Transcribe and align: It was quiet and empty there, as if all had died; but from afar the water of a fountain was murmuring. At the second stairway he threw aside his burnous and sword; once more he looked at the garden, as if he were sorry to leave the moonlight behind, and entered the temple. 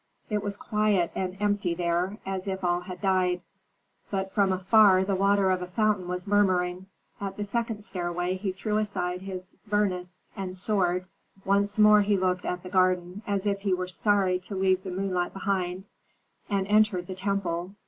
It 0.31 0.41
was 0.41 0.57
quiet 0.57 1.11
and 1.13 1.37
empty 1.39 1.75
there, 1.75 2.17
as 2.25 2.47
if 2.47 2.63
all 2.63 2.79
had 2.81 3.01
died; 3.01 3.43
but 4.09 4.33
from 4.33 4.51
afar 4.51 5.03
the 5.03 5.13
water 5.13 5.51
of 5.51 5.61
a 5.61 5.67
fountain 5.67 6.07
was 6.07 6.25
murmuring. 6.25 6.87
At 7.19 7.37
the 7.37 7.43
second 7.45 7.83
stairway 7.83 8.33
he 8.33 8.51
threw 8.51 8.77
aside 8.79 9.21
his 9.21 9.55
burnous 9.69 10.23
and 10.35 10.57
sword; 10.57 11.05
once 11.45 11.77
more 11.77 12.01
he 12.01 12.17
looked 12.17 12.45
at 12.45 12.63
the 12.63 12.67
garden, 12.69 13.21
as 13.27 13.45
if 13.45 13.59
he 13.61 13.75
were 13.75 13.87
sorry 13.87 14.39
to 14.39 14.55
leave 14.55 14.81
the 14.83 14.89
moonlight 14.89 15.33
behind, 15.33 15.83
and 16.49 16.65
entered 16.65 17.05
the 17.05 17.13
temple. 17.13 17.75